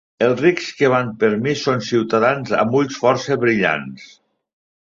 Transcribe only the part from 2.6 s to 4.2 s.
amb ulls força brillants.